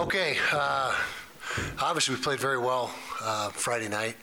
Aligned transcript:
Okay, 0.00 0.36
uh, 0.52 0.92
obviously, 1.80 2.16
we 2.16 2.20
played 2.20 2.40
very 2.40 2.58
well 2.58 2.92
uh, 3.22 3.50
Friday 3.50 3.88
night. 3.88 4.16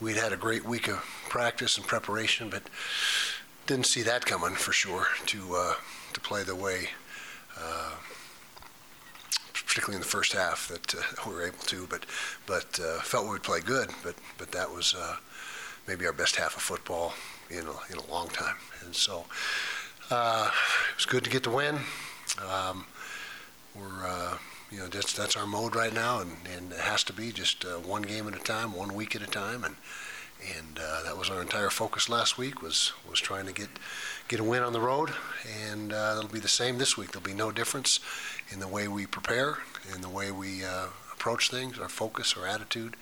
We'd 0.00 0.16
had 0.16 0.32
a 0.32 0.36
great 0.36 0.64
week 0.64 0.88
of 0.88 0.96
practice 1.28 1.76
and 1.76 1.86
preparation, 1.86 2.48
but 2.48 2.62
didn't 3.66 3.84
see 3.84 4.00
that 4.02 4.24
coming 4.24 4.54
for 4.54 4.72
sure, 4.72 5.08
to, 5.26 5.54
uh, 5.54 5.74
to 6.14 6.20
play 6.20 6.42
the 6.42 6.56
way, 6.56 6.88
uh, 7.60 7.96
particularly 9.52 9.96
in 9.96 10.00
the 10.00 10.08
first 10.08 10.32
half, 10.32 10.68
that 10.68 10.94
uh, 10.94 11.02
we 11.28 11.34
were 11.34 11.46
able 11.46 11.58
to, 11.58 11.86
but, 11.90 12.06
but 12.46 12.80
uh, 12.80 13.00
felt 13.00 13.26
we 13.26 13.32
would 13.32 13.42
play 13.42 13.60
good, 13.60 13.90
but, 14.02 14.14
but 14.38 14.50
that 14.52 14.72
was 14.72 14.94
uh, 14.94 15.16
maybe 15.86 16.06
our 16.06 16.14
best 16.14 16.36
half 16.36 16.56
of 16.56 16.62
football 16.62 17.12
in 17.50 17.66
a, 17.66 17.92
in 17.92 17.98
a 17.98 18.10
long 18.10 18.28
time. 18.28 18.56
And 18.86 18.94
so, 18.94 19.26
uh, 20.10 20.50
it 20.90 20.96
was 20.96 21.04
good 21.04 21.24
to 21.24 21.30
get 21.30 21.42
the 21.42 21.50
win. 21.50 21.78
Um, 22.50 22.86
We're, 23.74 24.38
you 24.70 24.78
know, 24.78 24.86
that's, 24.86 25.12
that's 25.12 25.36
our 25.36 25.46
mode 25.46 25.74
right 25.74 25.92
now, 25.92 26.20
and, 26.20 26.36
and 26.56 26.72
it 26.72 26.78
has 26.78 27.02
to 27.04 27.12
be 27.12 27.32
just 27.32 27.64
uh, 27.64 27.78
one 27.78 28.02
game 28.02 28.28
at 28.28 28.36
a 28.36 28.38
time, 28.38 28.72
one 28.74 28.94
week 28.94 29.16
at 29.16 29.22
a 29.22 29.26
time, 29.26 29.64
and, 29.64 29.76
and 30.56 30.78
uh, 30.78 31.02
that 31.02 31.18
was 31.18 31.28
our 31.28 31.42
entire 31.42 31.70
focus 31.70 32.08
last 32.08 32.38
week, 32.38 32.62
was, 32.62 32.92
was 33.08 33.20
trying 33.20 33.46
to 33.46 33.52
get, 33.52 33.68
get 34.28 34.38
a 34.38 34.44
win 34.44 34.62
on 34.62 34.72
the 34.72 34.80
road, 34.80 35.10
and 35.70 35.92
uh, 35.92 36.14
it'll 36.16 36.30
be 36.30 36.38
the 36.38 36.48
same 36.48 36.78
this 36.78 36.96
week. 36.96 37.10
There'll 37.10 37.26
be 37.26 37.34
no 37.34 37.50
difference 37.50 37.98
in 38.50 38.60
the 38.60 38.68
way 38.68 38.86
we 38.86 39.06
prepare, 39.06 39.58
in 39.92 40.02
the 40.02 40.08
way 40.08 40.30
we 40.30 40.64
uh, 40.64 40.86
approach 41.12 41.50
things, 41.50 41.78
our 41.78 41.88
focus, 41.88 42.36
our 42.38 42.46
attitude, 42.46 42.94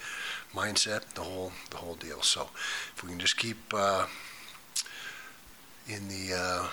mindset, 0.55 1.15
the 1.15 1.21
whole, 1.21 1.53
the 1.71 1.77
whole 1.77 1.95
deal. 1.95 2.23
So 2.23 2.49
if 2.97 3.03
we 3.05 3.11
can 3.11 3.19
just 3.19 3.37
keep 3.37 3.59
uh, 3.75 4.07
in 5.87 6.09
the 6.09 6.35
uh, 6.35 6.69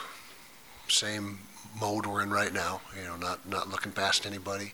same 0.88 1.40
mode 1.80 2.06
we're 2.06 2.22
in 2.22 2.30
right 2.30 2.54
now, 2.54 2.82
you 2.98 3.04
know, 3.04 3.16
not, 3.18 3.48
not 3.48 3.70
looking 3.70 3.92
past 3.92 4.26
anybody, 4.26 4.74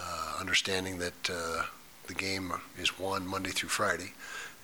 uh, 0.00 0.36
understanding 0.40 0.98
that 0.98 1.30
uh, 1.30 1.64
the 2.08 2.14
game 2.14 2.52
is 2.78 2.98
won 2.98 3.26
Monday 3.26 3.50
through 3.50 3.68
Friday 3.68 4.12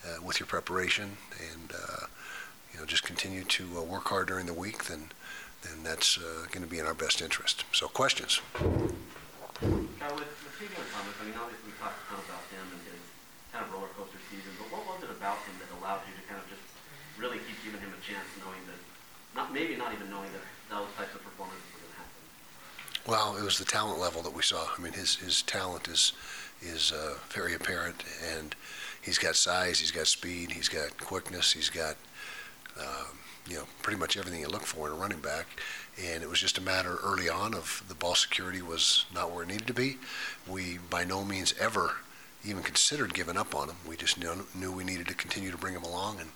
uh, 0.04 0.22
with 0.22 0.40
your 0.40 0.46
preparation, 0.46 1.16
and, 1.52 1.72
uh, 1.72 2.06
you 2.72 2.80
know, 2.80 2.86
just 2.86 3.04
continue 3.04 3.44
to 3.44 3.64
uh, 3.78 3.82
work 3.82 4.08
hard 4.08 4.26
during 4.26 4.46
the 4.46 4.54
week, 4.54 4.84
then, 4.84 5.10
then 5.62 5.82
that's 5.84 6.18
going 6.50 6.62
to 6.62 6.70
be 6.70 6.78
in 6.78 6.86
our 6.86 6.94
best 6.94 7.22
interest. 7.22 7.64
So 7.72 7.86
questions? 7.88 8.40
With, 8.58 8.74
Thomas, 10.90 11.14
I 11.20 11.24
mean, 11.26 11.34
obviously 11.38 11.70
we 11.70 11.74
talked 11.78 11.94
a 11.94 12.04
ton 12.10 12.18
about 12.26 12.42
him 12.50 12.66
and 12.74 12.82
kind 13.52 13.62
of 13.62 13.70
roller 13.70 13.90
coaster 13.94 14.18
season, 14.30 14.50
but 14.58 14.66
what 14.74 14.82
was 14.86 15.02
it 15.06 15.10
about 15.14 15.38
him 15.46 15.54
that 15.62 15.70
allowed 15.78 16.02
you 16.10 16.14
to 16.18 16.24
kind 16.26 16.40
of 16.42 16.46
just 16.50 16.62
really 17.18 17.38
keep 17.46 17.58
giving 17.62 17.78
him 17.78 17.94
a 17.94 18.02
chance, 18.02 18.26
knowing 18.42 18.62
that, 18.66 18.80
not 19.38 19.54
maybe 19.54 19.78
not 19.78 19.94
even 19.94 20.10
knowing 20.10 20.30
that 20.34 20.42
those 20.70 20.88
types 20.96 21.14
of 21.14 21.22
performances 21.22 21.64
were 21.72 21.80
going 21.80 21.92
to 21.92 21.98
happen? 21.98 23.10
Well, 23.10 23.36
it 23.36 23.44
was 23.44 23.58
the 23.58 23.64
talent 23.64 24.00
level 24.00 24.22
that 24.22 24.34
we 24.34 24.42
saw. 24.42 24.66
I 24.76 24.80
mean, 24.80 24.92
his, 24.92 25.16
his 25.16 25.42
talent 25.42 25.88
is, 25.88 26.12
is 26.62 26.92
uh, 26.92 27.14
very 27.30 27.54
apparent, 27.54 28.04
and 28.34 28.54
he's 29.02 29.18
got 29.18 29.36
size, 29.36 29.78
he's 29.78 29.90
got 29.90 30.06
speed, 30.06 30.52
he's 30.52 30.68
got 30.68 30.96
quickness, 30.98 31.52
he's 31.52 31.70
got, 31.70 31.96
um, 32.78 33.18
you 33.48 33.56
know, 33.56 33.64
pretty 33.82 33.98
much 33.98 34.16
everything 34.16 34.40
you 34.40 34.48
look 34.48 34.66
for 34.66 34.88
in 34.88 34.92
a 34.92 34.96
running 34.96 35.20
back. 35.20 35.46
And 36.02 36.22
it 36.22 36.28
was 36.28 36.40
just 36.40 36.58
a 36.58 36.60
matter 36.60 36.98
early 37.02 37.28
on 37.28 37.54
of 37.54 37.82
the 37.88 37.94
ball 37.94 38.14
security 38.14 38.62
was 38.62 39.06
not 39.14 39.32
where 39.32 39.42
it 39.42 39.48
needed 39.48 39.66
to 39.66 39.74
be. 39.74 39.96
We 40.46 40.78
by 40.90 41.04
no 41.04 41.24
means 41.24 41.54
ever 41.58 41.96
even 42.44 42.62
considered 42.62 43.14
giving 43.14 43.36
up 43.36 43.54
on 43.54 43.68
him. 43.68 43.76
We 43.86 43.96
just 43.96 44.18
knew, 44.18 44.46
knew 44.54 44.70
we 44.70 44.84
needed 44.84 45.08
to 45.08 45.14
continue 45.14 45.50
to 45.50 45.56
bring 45.56 45.74
him 45.74 45.82
along 45.82 46.20
and, 46.20 46.30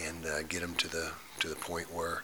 and 0.00 0.26
uh, 0.26 0.42
get 0.44 0.62
him 0.62 0.74
to 0.76 0.88
the, 0.88 1.12
to 1.40 1.48
the 1.48 1.56
point 1.56 1.92
where 1.92 2.22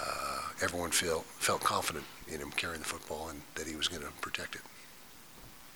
uh, 0.00 0.40
everyone 0.62 0.90
feel, 0.90 1.20
felt 1.38 1.62
confident 1.62 2.04
in 2.28 2.40
him 2.40 2.50
carrying 2.52 2.80
the 2.80 2.86
football 2.86 3.28
and 3.28 3.42
that 3.54 3.66
he 3.66 3.76
was 3.76 3.88
going 3.88 4.02
to 4.02 4.12
protect 4.20 4.54
it. 4.54 4.62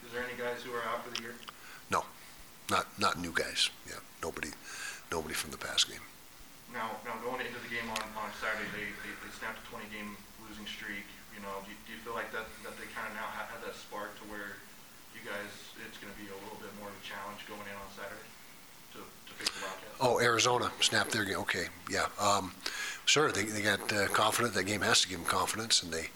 Is 0.07 0.13
there 0.13 0.23
any 0.25 0.39
guys 0.39 0.63
who 0.63 0.73
are 0.73 0.83
out 0.89 1.05
for 1.05 1.15
the 1.15 1.23
year? 1.23 1.35
No, 1.91 2.05
not 2.71 2.87
not 2.99 3.21
new 3.21 3.33
guys. 3.33 3.69
Yeah, 3.87 4.01
nobody 4.23 4.49
nobody 5.13 5.35
from 5.35 5.51
the 5.51 5.59
past 5.59 5.89
game. 5.89 6.01
Now, 6.73 7.01
now 7.05 7.17
going 7.25 7.41
into 7.41 7.61
the 7.65 7.73
game 7.73 7.89
on, 7.89 8.05
on 8.21 8.29
Saturday, 8.41 8.69
they, 8.77 8.93
they, 9.05 9.13
they 9.25 9.33
snapped 9.33 9.57
a 9.57 9.67
20-game 9.73 10.17
losing 10.45 10.69
streak. 10.69 11.09
You 11.33 11.41
know, 11.41 11.65
do 11.65 11.73
you, 11.73 11.79
do 11.89 11.97
you 11.97 12.01
feel 12.05 12.13
like 12.13 12.29
that, 12.37 12.45
that 12.61 12.77
they 12.77 12.85
kind 12.93 13.09
of 13.09 13.17
now 13.17 13.29
have, 13.33 13.49
have 13.57 13.63
that 13.65 13.73
spark 13.73 14.13
to 14.21 14.25
where 14.29 14.61
you 15.17 15.25
guys, 15.25 15.49
it's 15.81 15.97
going 15.97 16.13
to 16.13 16.19
be 16.21 16.29
a 16.29 16.39
little 16.45 16.61
bit 16.61 16.69
more 16.77 16.93
of 16.93 16.97
a 16.97 17.05
challenge 17.05 17.41
going 17.49 17.65
in 17.65 17.77
on 17.79 17.89
Saturday 17.97 18.29
to, 18.93 19.01
to 19.01 19.33
face 19.41 19.49
the 19.49 19.61
Wildcats? 19.65 19.97
Oh, 20.05 20.21
Arizona 20.21 20.69
snapped 20.85 21.17
their 21.17 21.25
game. 21.25 21.41
Okay, 21.49 21.73
yeah. 21.89 22.13
Um, 22.21 22.53
sure, 23.09 23.33
they, 23.33 23.45
they 23.45 23.63
got 23.63 23.93
uh, 23.93 24.07
confident. 24.09 24.55
That 24.55 24.65
game 24.65 24.83
has 24.83 25.01
to 25.01 25.09
give 25.09 25.19
them 25.19 25.27
confidence, 25.27 25.83
and 25.83 25.93
they 25.93 26.09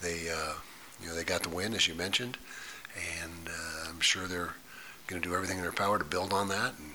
they 0.00 0.30
uh, 0.30 0.54
you 1.02 1.08
know 1.08 1.14
they 1.14 1.24
got 1.24 1.42
the 1.42 1.48
win 1.48 1.74
as 1.74 1.88
you 1.88 1.94
mentioned, 1.94 2.38
and 3.20 3.48
uh, 3.48 3.88
I'm 3.88 4.00
sure 4.00 4.26
they're 4.26 4.54
going 5.08 5.20
to 5.20 5.28
do 5.28 5.34
everything 5.34 5.58
in 5.58 5.62
their 5.62 5.72
power 5.72 5.98
to 5.98 6.04
build 6.04 6.32
on 6.32 6.48
that 6.48 6.74
and 6.78 6.92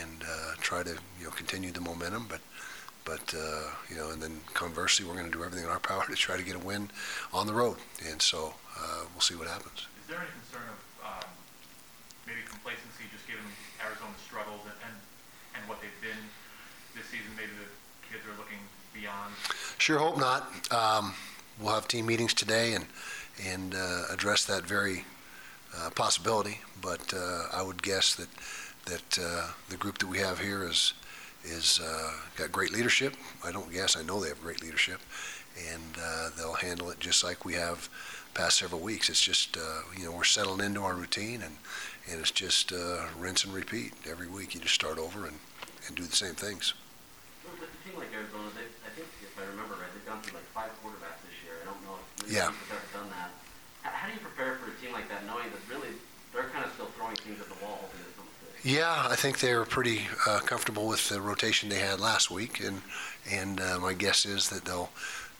and 0.00 0.22
uh, 0.22 0.54
try 0.60 0.82
to 0.82 0.96
you 1.18 1.24
know 1.24 1.30
continue 1.30 1.70
the 1.70 1.80
momentum. 1.80 2.26
But 2.28 2.40
but 3.04 3.34
uh, 3.36 3.70
you 3.88 3.96
know, 3.96 4.10
and 4.10 4.22
then 4.22 4.40
conversely, 4.54 5.04
we're 5.06 5.14
going 5.14 5.30
to 5.30 5.36
do 5.36 5.44
everything 5.44 5.64
in 5.64 5.70
our 5.70 5.80
power 5.90 6.04
to 6.08 6.14
try 6.14 6.36
to 6.36 6.42
get 6.42 6.56
a 6.56 6.58
win 6.58 6.90
on 7.32 7.46
the 7.46 7.54
road. 7.54 7.76
And 8.08 8.20
so 8.20 8.54
uh, 8.78 9.04
we'll 9.12 9.20
see 9.20 9.36
what 9.36 9.46
happens. 9.46 9.86
Is 10.00 10.08
there 10.08 10.18
any 10.18 10.32
concern 10.40 10.68
of 10.72 10.80
um, 11.04 11.28
maybe 12.26 12.40
complacency, 12.48 13.04
just 13.12 13.28
given 13.28 13.44
Arizona's 13.84 14.20
struggles 14.24 14.60
and, 14.64 14.78
and, 14.88 14.96
and 15.56 15.62
what 15.68 15.80
they've 15.80 16.00
been 16.00 16.22
this 16.96 17.06
season? 17.12 17.28
Maybe 17.36 17.52
the 17.56 17.68
kids 18.10 18.24
are 18.26 18.38
looking 18.38 18.58
beyond. 18.92 19.34
Sure 19.78 19.98
hope 19.98 20.18
not. 20.18 20.72
Um, 20.72 21.14
we'll 21.60 21.74
have 21.74 21.88
team 21.88 22.06
meetings 22.06 22.34
today 22.34 22.74
and 22.74 22.86
and 23.46 23.74
uh, 23.74 24.02
address 24.10 24.44
that 24.44 24.64
very 24.64 25.04
uh, 25.76 25.90
possibility. 25.90 26.60
But 26.82 27.12
uh, 27.14 27.44
I 27.52 27.62
would 27.62 27.82
guess 27.82 28.14
that 28.16 28.28
that 28.86 29.18
uh, 29.22 29.52
the 29.68 29.76
group 29.76 29.98
that 29.98 30.08
we 30.08 30.18
have 30.18 30.40
here 30.40 30.64
is 30.64 30.94
is 31.44 31.80
uh, 31.82 32.12
got 32.36 32.52
great 32.52 32.72
leadership. 32.72 33.14
I 33.44 33.52
don't 33.52 33.72
guess. 33.72 33.96
I 33.96 34.02
know 34.02 34.20
they 34.20 34.28
have 34.28 34.42
great 34.42 34.62
leadership, 34.62 35.00
and 35.72 35.96
uh, 36.02 36.30
they'll 36.36 36.54
handle 36.54 36.90
it 36.90 37.00
just 37.00 37.22
like 37.24 37.44
we 37.44 37.54
have 37.54 37.88
past 38.34 38.58
several 38.58 38.80
weeks. 38.80 39.08
It's 39.08 39.22
just 39.22 39.56
you 39.96 40.04
know 40.04 40.12
we're 40.12 40.24
settling 40.24 40.64
into 40.64 40.82
our 40.82 40.94
routine, 40.94 41.42
and 41.42 41.56
and 42.10 42.20
it's 42.20 42.30
just 42.30 42.72
rinse 43.18 43.44
and 43.44 43.54
repeat 43.54 43.92
every 44.08 44.26
week. 44.26 44.54
You 44.54 44.60
just 44.60 44.74
start 44.74 44.98
over 44.98 45.26
and 45.26 45.38
and 45.86 45.96
do 45.96 46.04
the 46.04 46.16
same 46.16 46.34
things. 46.34 46.74
With 47.96 48.06
with 48.06 48.06
a 48.06 48.10
team 48.10 48.10
like 48.10 48.12
Arizona, 48.14 48.48
they, 48.54 48.66
I 48.86 48.90
think 48.94 49.08
if 49.22 49.32
I 49.38 49.44
remember 49.50 49.74
right, 49.74 49.90
they've 49.94 50.06
gone 50.06 50.22
through 50.22 50.38
like 50.38 50.48
five 50.54 50.70
quarterbacks 50.82 51.20
this 51.26 51.36
year. 51.44 51.58
I 51.62 51.64
don't 51.66 51.82
know 51.84 51.96
if 51.98 52.06
many 52.26 52.34
Yeah. 52.38 52.50
teams 52.54 52.70
have 52.70 52.92
done 52.92 53.08
that. 53.10 53.30
How, 53.82 53.90
how 53.90 54.06
do 54.08 54.12
you 54.14 54.20
prepare 54.20 54.56
for 54.62 54.70
a 54.70 54.76
team 54.78 54.92
like 54.92 55.08
that, 55.08 55.26
knowing 55.26 55.50
that 55.50 55.62
really 55.68 55.94
they're 56.32 56.50
kind 56.54 56.64
of 56.64 56.72
still 56.74 56.86
throwing 56.96 57.16
things 57.16 57.40
at 57.40 57.48
the 57.48 57.58
wall, 57.64 57.78
hoping 57.82 58.00
that 58.04 58.14
something? 58.16 58.30
Yeah, 58.62 59.06
I 59.08 59.16
think 59.16 59.40
they 59.40 59.54
were 59.54 59.64
pretty 59.64 60.06
uh, 60.26 60.40
comfortable 60.40 60.86
with 60.86 61.08
the 61.08 61.20
rotation 61.20 61.68
they 61.68 61.80
had 61.80 61.98
last 62.00 62.30
week, 62.30 62.60
and 62.60 62.82
and 63.30 63.60
uh, 63.60 63.78
my 63.80 63.94
guess 63.94 64.26
is 64.26 64.48
that 64.50 64.64
they'll 64.66 64.90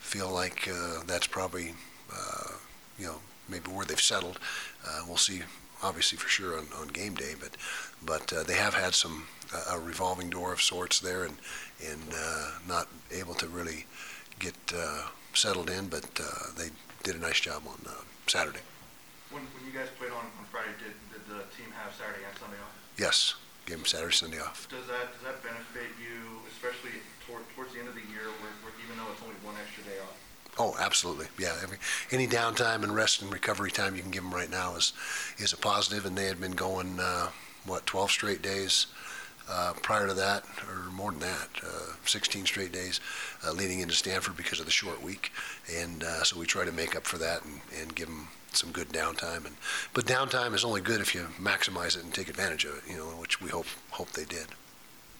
feel 0.00 0.30
like 0.30 0.68
uh, 0.68 1.02
that's 1.06 1.26
probably 1.26 1.74
uh, 2.12 2.52
you 2.98 3.06
know 3.06 3.20
maybe 3.48 3.70
where 3.70 3.84
they've 3.84 4.00
settled. 4.00 4.38
Uh, 4.86 5.02
we'll 5.06 5.16
see, 5.18 5.42
obviously 5.82 6.18
for 6.18 6.28
sure 6.28 6.58
on, 6.58 6.66
on 6.78 6.88
game 6.88 7.14
day, 7.14 7.34
but 7.38 7.56
but 8.04 8.32
uh, 8.32 8.42
they 8.42 8.54
have 8.54 8.74
had 8.74 8.94
some 8.94 9.26
uh, 9.54 9.76
a 9.76 9.78
revolving 9.78 10.30
door 10.30 10.52
of 10.52 10.62
sorts 10.62 11.00
there, 11.00 11.24
and 11.24 11.36
and 11.84 12.14
uh, 12.14 12.50
not 12.68 12.88
able 13.10 13.34
to 13.34 13.48
really 13.48 13.86
get 14.38 14.56
uh, 14.74 15.08
settled 15.34 15.70
in, 15.70 15.88
but 15.88 16.08
uh, 16.20 16.50
they 16.56 16.70
did 17.02 17.16
a 17.16 17.18
nice 17.18 17.40
job 17.40 17.62
on 17.66 17.78
uh, 17.86 18.02
Saturday. 18.26 18.60
When, 19.30 19.42
when 19.54 19.62
you 19.64 19.72
guys 19.72 19.88
played 19.98 20.10
on, 20.10 20.26
on 20.38 20.44
Friday, 20.50 20.74
did, 20.82 20.96
did 21.12 21.24
the 21.30 21.46
team 21.54 21.70
have 21.78 21.94
Saturday 21.94 22.26
and 22.26 22.34
Sunday 22.36 22.58
off? 22.58 22.74
Yes, 22.98 23.38
gave 23.64 23.78
them 23.78 23.86
Saturday, 23.86 24.12
Sunday 24.12 24.40
off. 24.40 24.66
Does 24.68 24.86
that, 24.90 25.14
does 25.14 25.22
that 25.22 25.38
benefit 25.46 25.86
you, 26.02 26.42
especially 26.50 26.98
toward, 27.24 27.46
towards 27.54 27.72
the 27.72 27.78
end 27.78 27.88
of 27.88 27.94
the 27.94 28.04
year, 28.10 28.26
where, 28.42 28.54
where 28.66 28.74
even 28.82 28.98
though 28.98 29.06
it's 29.14 29.22
only 29.22 29.38
one 29.46 29.54
extra 29.60 29.86
day 29.86 30.02
off? 30.02 30.18
Oh, 30.58 30.76
absolutely. 30.78 31.26
Yeah. 31.38 31.56
Every, 31.62 31.78
any 32.10 32.26
downtime 32.26 32.82
and 32.82 32.94
rest 32.94 33.22
and 33.22 33.32
recovery 33.32 33.70
time 33.70 33.96
you 33.96 34.02
can 34.02 34.10
give 34.10 34.22
them 34.22 34.34
right 34.34 34.50
now 34.50 34.76
is 34.76 34.92
is 35.38 35.52
a 35.52 35.56
positive. 35.56 36.04
And 36.04 36.16
they 36.16 36.26
had 36.26 36.40
been 36.40 36.52
going 36.52 36.98
uh, 37.00 37.30
what 37.64 37.86
12 37.86 38.10
straight 38.10 38.42
days 38.42 38.86
uh, 39.48 39.72
prior 39.82 40.06
to 40.06 40.14
that, 40.14 40.44
or 40.68 40.90
more 40.92 41.10
than 41.10 41.20
that, 41.20 41.48
uh, 41.64 41.92
16 42.04 42.46
straight 42.46 42.72
days 42.72 43.00
uh, 43.44 43.52
leading 43.52 43.80
into 43.80 43.94
Stanford 43.94 44.36
because 44.36 44.60
of 44.60 44.66
the 44.66 44.70
short 44.70 45.02
week. 45.02 45.32
And 45.74 46.04
uh, 46.04 46.22
so 46.22 46.38
we 46.38 46.46
try 46.46 46.64
to 46.64 46.72
make 46.72 46.94
up 46.94 47.04
for 47.04 47.18
that 47.18 47.44
and, 47.44 47.60
and 47.80 47.94
give 47.94 48.06
them 48.06 48.28
some 48.52 48.70
good 48.70 48.88
downtime. 48.90 49.46
And 49.46 49.56
but 49.92 50.06
downtime 50.06 50.54
is 50.54 50.64
only 50.64 50.80
good 50.80 51.00
if 51.00 51.14
you 51.14 51.26
maximize 51.40 51.96
it 51.96 52.04
and 52.04 52.12
take 52.14 52.28
advantage 52.28 52.64
of 52.64 52.76
it. 52.78 52.90
You 52.90 52.96
know, 52.98 53.04
which 53.18 53.40
we 53.40 53.50
hope 53.50 53.66
hope 53.90 54.10
they 54.10 54.24
did. 54.24 54.46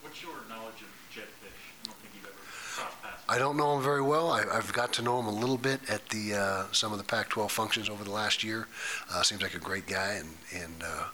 What's 0.03 0.23
your 0.23 0.35
knowledge 0.49 0.83
of 0.83 0.91
Jedd 1.13 1.25
Fisch? 1.43 1.51
I 1.83 1.87
don't 1.87 1.97
think 1.99 2.15
you've 2.15 2.25
ever 2.27 2.35
crossed 2.75 3.03
paths. 3.03 3.17
I 3.31 3.39
don't 3.39 3.57
know 3.57 3.77
him 3.77 3.83
very 3.85 4.03
well. 4.03 4.33
I, 4.33 4.43
I've 4.53 4.73
got 4.73 4.93
to 4.95 5.03
know 5.03 5.21
him 5.21 5.27
a 5.27 5.31
little 5.31 5.57
bit 5.57 5.79
at 5.89 6.09
the 6.09 6.35
uh, 6.35 6.65
some 6.73 6.91
of 6.91 6.99
the 6.99 7.05
Pac-12 7.05 7.49
functions 7.51 7.89
over 7.89 8.03
the 8.03 8.11
last 8.11 8.43
year. 8.43 8.67
Uh, 9.09 9.23
seems 9.23 9.41
like 9.41 9.55
a 9.55 9.61
great 9.63 9.87
guy, 9.87 10.15
and 10.15 10.29
and 10.53 10.83
uh, 10.83 11.05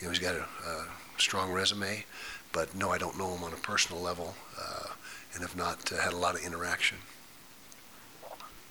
you 0.00 0.04
know 0.06 0.10
he's 0.10 0.18
got 0.18 0.34
a, 0.34 0.40
a 0.66 0.86
strong 1.18 1.52
resume. 1.52 2.06
But 2.52 2.74
no, 2.74 2.88
I 2.88 2.96
don't 2.96 3.18
know 3.18 3.34
him 3.36 3.44
on 3.44 3.52
a 3.52 3.60
personal 3.60 4.00
level, 4.00 4.34
uh, 4.58 4.96
and 5.34 5.42
have 5.42 5.56
not 5.56 5.92
uh, 5.92 6.00
had 6.00 6.14
a 6.14 6.16
lot 6.16 6.34
of 6.34 6.40
interaction. 6.40 6.96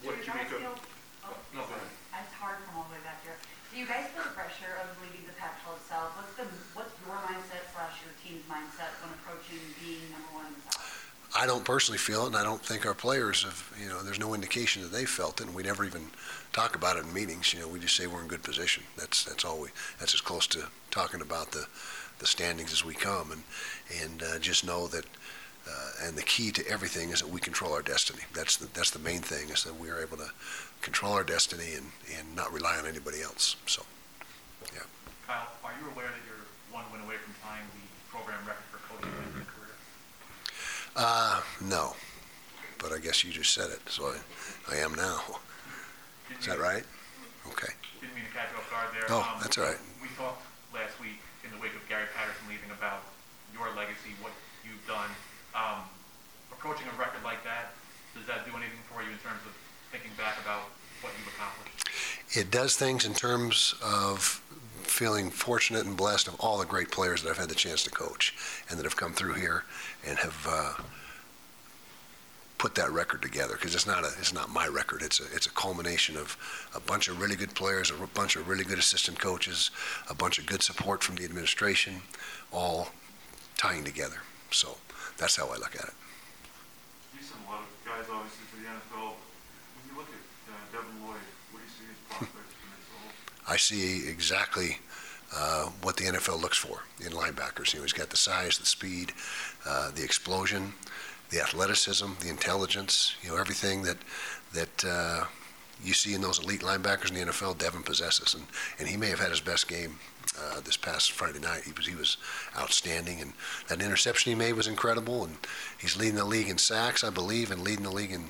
What 0.02 0.18
Do 0.18 0.18
did 0.18 0.26
you 0.26 0.34
you 0.34 0.40
guys 0.40 0.50
make 0.50 0.58
of? 0.58 0.58
feel, 0.58 0.76
oh, 1.30 1.38
No, 1.54 1.62
go 1.70 1.78
ahead. 1.78 2.26
it's 2.26 2.34
hard 2.42 2.58
from 2.66 2.82
all 2.82 2.86
the 2.90 2.98
way 2.98 3.04
back 3.06 3.22
here. 3.22 3.38
Do 3.38 3.78
Do 3.78 3.78
you 3.78 3.86
guys 3.86 4.10
feel 4.10 4.26
the 4.26 4.34
pressure 4.34 4.74
of 4.82 4.90
leading 5.06 5.22
the 5.30 5.38
Pac-12 5.38 5.70
South? 5.86 6.18
What's 6.18 6.34
the, 6.34 6.50
what's 6.74 6.98
your 7.06 7.14
mindset 7.30 7.62
slash 7.78 8.02
your 8.02 8.14
team's 8.26 8.42
mindset 8.50 8.90
when 9.06 9.14
approaching 9.22 9.62
being 9.86 10.02
number 10.10 10.34
one 10.34 10.50
in 10.50 10.54
the 10.58 10.64
South? 10.74 10.82
I 11.38 11.46
don't 11.46 11.64
personally 11.64 12.00
feel 12.00 12.24
it, 12.24 12.28
and 12.28 12.36
I 12.36 12.44
don't 12.44 12.64
think 12.64 12.88
our 12.88 12.96
players 12.96 13.44
have, 13.44 13.72
you 13.80 13.88
know, 13.88 14.02
there's 14.02 14.20
no 14.20 14.34
indication 14.34 14.82
that 14.82 14.92
they 14.92 15.06
felt 15.06 15.40
it, 15.40 15.46
and 15.46 15.56
we 15.56 15.62
never 15.62 15.86
even 15.86 16.08
talk 16.52 16.76
about 16.76 16.98
it 16.98 17.06
in 17.06 17.14
meetings, 17.14 17.54
you 17.54 17.60
know, 17.60 17.68
we 17.68 17.80
just 17.80 17.96
say 17.96 18.08
we're 18.08 18.22
in 18.22 18.28
good 18.28 18.42
position. 18.42 18.84
That's, 18.98 19.24
that's 19.24 19.46
all 19.46 19.60
we, 19.60 19.70
that's 20.00 20.16
as 20.16 20.22
close 20.22 20.48
to 20.48 20.64
talking 20.90 21.22
about 21.22 21.52
the, 21.52 21.68
the 22.18 22.26
standings 22.26 22.74
as 22.74 22.84
we 22.84 22.96
come, 22.96 23.32
and, 23.32 23.44
and 24.02 24.24
uh, 24.24 24.40
just 24.40 24.66
know 24.66 24.88
that, 24.88 25.06
uh, 25.70 26.08
and 26.08 26.18
the 26.18 26.24
key 26.24 26.50
to 26.52 26.68
everything 26.68 27.12
is 27.12 27.22
that 27.22 27.30
we 27.30 27.40
control 27.40 27.72
our 27.72 27.84
destiny. 27.84 28.24
That's 28.34 28.58
the, 28.58 28.66
that's 28.74 28.90
the 28.90 29.00
main 29.00 29.22
thing, 29.22 29.50
is 29.50 29.64
that 29.64 29.80
we 29.80 29.92
are 29.92 30.02
able 30.02 30.18
to 30.18 30.32
control 30.82 31.14
our 31.14 31.24
destiny 31.24 31.76
and, 31.76 31.86
and 32.18 32.36
not 32.36 32.52
rely 32.52 32.78
on 32.78 32.88
anybody 32.88 33.22
else, 33.22 33.58
so. 33.68 33.86
Yeah. 34.74 34.80
Kyle, 35.28 35.48
are 35.64 35.72
you 35.80 35.88
aware 35.92 36.08
that 36.08 36.24
you're 36.26 36.46
one 36.74 36.86
win 36.92 37.02
away 37.02 37.16
from 37.22 37.36
tying 37.46 37.68
the 37.78 37.86
program 38.10 38.40
record 38.48 38.66
for 38.72 38.82
coaching 38.90 39.14
wins 39.14 39.38
in 39.38 39.38
your 39.38 39.46
career? 39.46 39.78
Uh, 40.98 41.42
no, 41.62 41.94
but 42.80 42.92
I 42.92 42.98
guess 42.98 43.24
you 43.24 43.32
just 43.32 43.54
said 43.54 43.70
it, 43.70 43.82
so 43.88 44.06
I, 44.10 44.18
I 44.74 44.78
am 44.82 44.96
now. 44.96 45.22
Is 46.40 46.48
that 46.48 46.60
right? 46.60 46.84
Okay. 47.54 47.72
Didn't 48.02 48.16
mean 48.16 48.26
to 48.26 48.34
catch 48.34 48.50
you 48.52 48.58
off 48.58 48.70
guard 48.70 48.90
there. 48.94 49.06
No, 49.10 49.22
Um, 49.22 49.38
that's 49.40 49.58
all 49.58 49.66
right. 49.66 49.78
We 50.02 50.10
talked 50.18 50.42
last 50.74 51.00
week 51.00 51.22
in 51.46 51.52
the 51.54 51.62
wake 51.62 51.76
of 51.78 51.86
Gary 51.88 52.10
Patterson 52.18 52.50
leaving 52.50 52.72
about 52.74 53.06
your 53.54 53.70
legacy, 53.78 54.18
what 54.22 54.34
you've 54.66 54.82
done. 54.90 55.10
Um, 55.54 55.86
approaching 56.52 56.88
a 56.90 56.96
record 57.00 57.22
like 57.24 57.44
that, 57.46 57.78
does 58.18 58.26
that 58.26 58.46
do 58.50 58.52
anything 58.58 58.82
for 58.90 59.02
you 59.06 59.10
in 59.14 59.22
terms 59.22 59.46
of 59.46 59.54
thinking 59.94 60.12
back 60.18 60.42
about 60.42 60.66
what 61.06 61.14
you've 61.14 61.30
accomplished? 61.38 61.78
It 62.34 62.50
does 62.50 62.76
things 62.76 63.06
in 63.06 63.14
terms 63.14 63.76
of 63.86 64.42
feeling 64.90 65.30
fortunate 65.30 65.86
and 65.86 65.96
blessed 65.96 66.28
of 66.28 66.40
all 66.40 66.58
the 66.58 66.66
great 66.66 66.92
players 66.92 67.24
that 67.24 67.30
I've 67.30 67.38
had 67.38 67.50
the 67.50 67.56
chance 67.56 67.84
to 67.84 67.92
coach 67.92 68.36
and 68.70 68.78
that 68.80 68.84
have 68.84 68.96
come 68.96 69.14
through 69.14 69.34
here 69.34 69.64
and 70.06 70.18
have 70.20 70.48
uh, 70.50 70.74
put 72.58 72.76
that 72.76 72.92
record 72.92 73.22
together. 73.22 73.54
Because 73.54 73.76
it's 73.76 73.88
not 73.88 74.04
a 74.04 74.08
it's 74.20 74.34
not 74.34 74.50
my 74.50 74.68
record. 74.68 75.02
It's 75.02 75.20
a 75.20 75.24
it's 75.34 75.46
a 75.46 75.52
culmination 75.52 76.18
of 76.18 76.38
a 76.76 76.80
bunch 76.80 77.08
of 77.08 77.22
really 77.22 77.36
good 77.36 77.54
players 77.54 77.92
a 77.92 78.08
bunch 78.08 78.36
of 78.36 78.48
really 78.48 78.64
good 78.64 78.80
assistant 78.80 79.20
coaches 79.20 79.72
a 80.10 80.14
bunch 80.14 80.40
of 80.40 80.46
good 80.46 80.62
support 80.62 81.04
from 81.04 81.16
the 81.16 81.24
administration 81.24 82.02
all 82.52 82.90
tying 83.58 83.84
together. 83.84 84.22
So 84.52 84.78
that's 85.18 85.36
how 85.36 85.48
I 85.48 85.58
look 85.58 85.76
at 85.76 85.84
it. 85.84 85.94
You 87.14 87.26
a 87.26 87.50
lot 87.50 87.62
of 87.66 87.70
guys, 87.84 88.06
obviously, 88.12 88.46
the 88.62 88.70
NFL. 88.70 89.18
When 89.18 89.84
you 89.90 89.98
look 89.98 90.10
at 90.14 90.24
uh, 90.48 90.54
Devin 90.72 91.02
Lloyd, 91.02 91.26
what 91.52 91.60
do 91.60 91.66
you 91.66 91.74
see 91.74 91.90
as 91.90 91.98
prospects 92.06 92.54
for 92.54 92.68
next 92.70 92.88
level? 92.94 93.12
I 93.48 93.58
see 93.58 94.08
exactly 94.10 94.78
uh, 95.36 95.70
what 95.82 95.98
the 95.98 96.06
NFL 96.06 96.42
looks 96.42 96.58
for 96.58 96.84
in 97.06 97.12
linebackers. 97.12 97.74
You 97.74 97.80
know, 97.80 97.84
he's 97.84 97.94
got 97.94 98.10
the 98.10 98.18
size, 98.18 98.58
the 98.58 98.66
speed, 98.66 99.14
uh, 99.66 99.92
the 99.92 100.04
explosion, 100.04 100.74
the 101.30 101.42
athleticism, 101.42 102.08
the 102.22 102.30
intelligence. 102.30 103.16
You 103.22 103.32
know, 103.32 103.38
everything 103.38 103.84
that 103.84 103.98
that 104.54 104.86
uh, 104.86 105.26
you 105.84 105.94
see 105.94 106.14
in 106.14 106.22
those 106.22 106.40
elite 106.40 106.62
linebackers 106.62 107.10
in 107.10 107.16
the 107.16 107.32
NFL. 107.32 107.58
Devin 107.58 107.84
possesses, 107.84 108.34
and 108.34 108.46
and 108.80 108.88
he 108.88 108.98
may 108.98 109.10
have 109.10 109.20
had 109.20 109.30
his 109.30 109.42
best 109.42 109.68
game. 109.68 110.00
Uh, 110.40 110.60
this 110.60 110.78
past 110.78 111.14
Friday 111.14 111.40
night, 111.40 111.64
he 111.64 111.72
was 111.72 111.88
he 111.88 111.96
was 111.96 112.18
outstanding, 112.58 113.22
and 113.22 113.34
that 113.70 113.82
interception 113.82 114.32
he 114.32 114.36
made 114.36 114.54
was 114.54 114.68
incredible. 114.68 115.24
And 115.24 115.38
he's 115.80 115.98
leading 115.98 116.16
the 116.16 116.26
league 116.26 116.50
in 116.50 116.58
sacks, 116.58 117.04
I 117.04 117.10
believe, 117.10 117.50
and 117.50 117.62
leading 117.62 117.86
the 117.86 117.92
league 117.92 118.12
in 118.12 118.26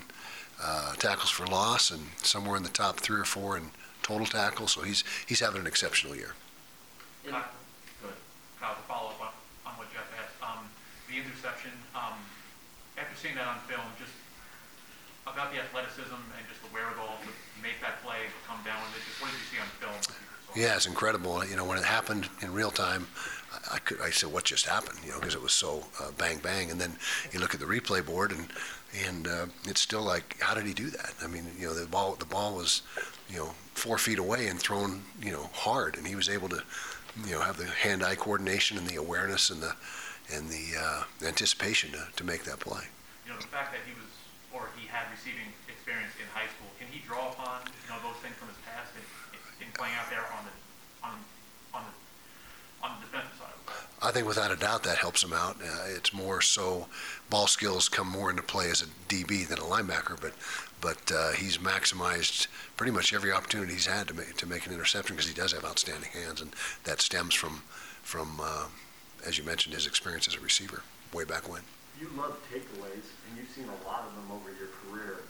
uh, 0.62 0.94
tackles 0.94 1.30
for 1.30 1.46
loss, 1.46 1.90
and 1.90 2.02
somewhere 2.22 2.56
in 2.56 2.62
the 2.62 2.70
top 2.70 3.00
three 3.00 3.20
or 3.20 3.24
four 3.24 3.56
in 3.56 3.70
total 4.08 4.26
tackles. 4.26 4.72
So 4.72 4.80
he's 4.80 5.04
he's 5.28 5.40
having 5.40 5.60
an 5.60 5.66
exceptional 5.66 6.16
year. 6.16 6.32
In- 7.26 7.32
Kyle, 8.58 8.74
to 8.74 8.82
follow 8.90 9.10
up 9.14 9.20
on, 9.20 9.32
on 9.70 9.72
what 9.78 9.86
Jeff 9.92 10.08
asked, 10.18 10.34
um, 10.42 10.66
the 11.06 11.14
interception, 11.14 11.70
um, 11.94 12.18
after 12.98 13.14
seeing 13.14 13.36
that 13.36 13.46
on 13.46 13.60
film, 13.70 13.86
just 14.00 14.10
about 15.28 15.52
the 15.52 15.60
athleticism 15.62 16.18
and 16.18 16.42
just 16.50 16.58
the 16.66 16.70
wherewithal 16.74 17.22
to 17.22 17.30
make 17.62 17.78
that 17.80 18.02
play, 18.02 18.26
come 18.48 18.58
down 18.64 18.82
with 18.82 18.98
it, 18.98 19.06
just 19.06 19.22
what 19.22 19.30
did 19.30 19.38
you 19.38 19.46
see 19.46 19.60
on 19.62 19.70
film? 19.78 19.94
that 19.94 20.18
you 20.18 20.26
saw? 20.42 20.58
Yeah, 20.58 20.74
it's 20.74 20.90
incredible. 20.90 21.44
You 21.46 21.54
know, 21.54 21.64
when 21.64 21.78
it 21.78 21.84
happened 21.84 22.28
in 22.42 22.52
real 22.52 22.72
time, 22.72 23.06
I, 23.70 23.78
could 23.78 24.00
I 24.00 24.10
said, 24.10 24.32
"What 24.32 24.44
just 24.44 24.66
happened?" 24.66 24.98
You 25.04 25.12
know, 25.12 25.18
because 25.20 25.34
it 25.34 25.42
was 25.42 25.52
so 25.52 25.84
uh, 26.00 26.10
bang 26.16 26.38
bang. 26.38 26.70
And 26.70 26.80
then 26.80 26.96
you 27.32 27.40
look 27.40 27.54
at 27.54 27.60
the 27.60 27.66
replay 27.66 28.04
board, 28.04 28.32
and 28.32 28.48
and 29.06 29.28
uh, 29.28 29.46
it's 29.64 29.80
still 29.80 30.02
like, 30.02 30.36
how 30.40 30.54
did 30.54 30.66
he 30.66 30.74
do 30.74 30.90
that? 30.90 31.14
I 31.22 31.26
mean, 31.26 31.44
you 31.58 31.66
know, 31.66 31.74
the 31.74 31.86
ball 31.86 32.14
the 32.18 32.24
ball 32.26 32.56
was, 32.56 32.82
you 33.28 33.38
know, 33.38 33.50
four 33.74 33.98
feet 33.98 34.18
away 34.18 34.48
and 34.48 34.58
thrown, 34.58 35.02
you 35.22 35.32
know, 35.32 35.50
hard, 35.52 35.96
and 35.96 36.06
he 36.06 36.14
was 36.14 36.28
able 36.28 36.48
to, 36.48 36.62
you 37.26 37.32
know, 37.32 37.40
have 37.40 37.56
the 37.56 37.66
hand-eye 37.66 38.16
coordination 38.16 38.78
and 38.78 38.86
the 38.86 38.96
awareness 38.96 39.50
and 39.50 39.62
the 39.62 39.74
and 40.32 40.48
the 40.48 40.76
uh, 40.78 41.04
anticipation 41.26 41.90
to, 41.92 42.06
to 42.16 42.24
make 42.24 42.44
that 42.44 42.60
play. 42.60 42.84
You 43.24 43.32
know, 43.32 43.40
the 43.40 43.48
fact 43.48 43.72
that 43.72 43.80
he 43.88 43.92
was, 43.96 44.08
or 44.52 44.68
he 44.76 44.86
had 44.86 45.08
receiving 45.08 45.48
experience 45.68 46.12
in 46.20 46.28
high 46.36 46.48
school, 46.52 46.68
can 46.78 46.88
he 46.92 47.00
draw 47.00 47.32
upon, 47.32 47.64
you 47.64 47.88
know, 47.88 47.96
those 48.04 48.20
things 48.20 48.36
from 48.36 48.48
his 48.48 48.60
past 48.68 48.92
in, 48.92 49.04
in 49.64 49.72
playing 49.72 49.96
out 49.96 50.08
there 50.12 50.24
on 50.36 50.44
the, 50.44 50.54
on, 51.00 51.16
on 51.72 51.82
the, 51.88 51.94
on 52.84 52.88
the 53.00 53.08
defensive 53.08 53.36
side 53.40 53.52
of 53.52 53.60
the 53.64 53.72
ball? 53.72 53.80
I 54.08 54.10
think 54.10 54.26
without 54.26 54.50
a 54.50 54.56
doubt 54.56 54.84
that 54.84 54.96
helps 54.96 55.22
him 55.22 55.34
out. 55.34 55.60
Uh, 55.60 55.84
it's 55.94 56.14
more 56.14 56.40
so 56.40 56.86
ball 57.28 57.46
skills 57.46 57.90
come 57.90 58.08
more 58.08 58.30
into 58.30 58.40
play 58.40 58.70
as 58.70 58.80
a 58.80 58.86
DB 59.06 59.46
than 59.46 59.58
a 59.58 59.68
linebacker, 59.68 60.18
but 60.18 60.32
but 60.80 61.12
uh, 61.12 61.32
he's 61.32 61.58
maximized 61.58 62.46
pretty 62.78 62.90
much 62.90 63.12
every 63.12 63.30
opportunity 63.30 63.74
he's 63.74 63.84
had 63.84 64.08
to 64.08 64.14
make 64.14 64.34
to 64.38 64.46
make 64.46 64.64
an 64.64 64.72
interception 64.72 65.14
because 65.14 65.28
he 65.28 65.36
does 65.36 65.52
have 65.52 65.62
outstanding 65.62 66.08
hands, 66.08 66.40
and 66.40 66.56
that 66.84 67.02
stems 67.02 67.34
from 67.34 67.60
from 68.00 68.40
uh, 68.40 68.72
as 69.26 69.36
you 69.36 69.44
mentioned 69.44 69.74
his 69.74 69.86
experience 69.86 70.26
as 70.26 70.36
a 70.36 70.40
receiver 70.40 70.80
way 71.12 71.24
back 71.24 71.46
when. 71.46 71.60
You 72.00 72.08
love 72.16 72.40
takeaways, 72.48 73.12
and 73.28 73.36
you've 73.36 73.52
seen 73.52 73.68
a 73.68 73.86
lot 73.86 74.08
of 74.08 74.16
them 74.16 74.32
over 74.32 74.48
your 74.56 74.72
career. 74.88 75.20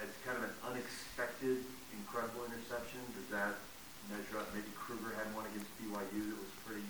As 0.00 0.08
kind 0.24 0.38
of 0.40 0.44
an 0.48 0.56
unexpected, 0.64 1.60
incredible 1.92 2.48
interception, 2.48 3.04
does 3.20 3.28
that 3.36 3.52
measure 4.08 4.40
up? 4.40 4.48
Maybe 4.56 4.72
Kruger 4.80 5.12
had 5.12 5.28
one 5.36 5.44
against 5.52 5.68
BYU 5.76 6.32
that 6.32 6.40
was 6.40 6.56
pretty 6.64 6.88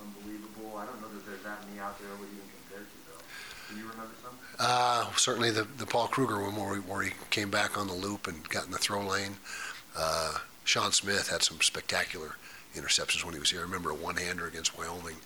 unbelievable. 0.00 0.76
I 0.76 0.86
don't 0.86 1.00
know 1.00 1.08
that 1.08 1.26
there's 1.26 1.42
that 1.42 1.58
many 1.66 1.80
out 1.80 1.98
there 1.98 2.08
I 2.08 2.20
would 2.20 2.28
even 2.28 2.48
compare 2.64 2.84
to, 2.84 2.98
though. 3.08 3.24
Can 3.68 3.78
you 3.78 3.88
remember 3.90 4.14
some? 4.22 4.36
Uh, 4.58 5.10
certainly 5.16 5.50
the, 5.50 5.66
the 5.78 5.86
Paul 5.86 6.08
Kruger 6.08 6.42
one 6.42 6.56
where 6.56 6.74
he, 6.76 6.80
where 6.80 7.02
he 7.02 7.12
came 7.30 7.50
back 7.50 7.78
on 7.78 7.86
the 7.86 7.94
loop 7.94 8.28
and 8.28 8.48
got 8.48 8.66
in 8.66 8.70
the 8.70 8.78
throw 8.78 9.00
lane. 9.06 9.36
Uh, 9.96 10.38
Sean 10.64 10.92
Smith 10.92 11.28
had 11.28 11.42
some 11.42 11.60
spectacular 11.60 12.36
interceptions 12.74 13.24
when 13.24 13.34
he 13.34 13.40
was 13.40 13.50
here. 13.50 13.60
I 13.60 13.62
remember 13.62 13.90
a 13.90 13.94
one-hander 13.94 14.46
against 14.46 14.76
Wyoming 14.76 15.16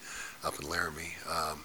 up 0.45 0.59
in 0.61 0.69
Laramie. 0.69 1.17
Um, 1.29 1.65